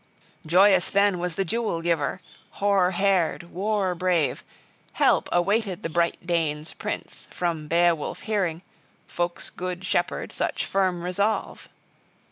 Joyous 0.47 0.89
then 0.89 1.19
was 1.19 1.35
the 1.35 1.45
Jewel 1.45 1.79
giver, 1.83 2.21
hoar 2.53 2.89
haired, 2.89 3.43
war 3.51 3.93
brave; 3.93 4.43
help 4.93 5.29
awaited 5.31 5.83
the 5.83 5.89
Bright 5.89 6.25
Danes' 6.25 6.73
prince, 6.73 7.27
from 7.29 7.67
Beowulf 7.67 8.21
hearing, 8.21 8.63
folk's 9.05 9.51
good 9.51 9.85
shepherd, 9.85 10.31
such 10.31 10.65
firm 10.65 11.03
resolve. 11.03 11.69